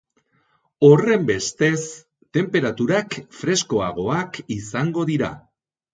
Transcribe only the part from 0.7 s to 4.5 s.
Horrenbestez, tenperaturak freskoagoak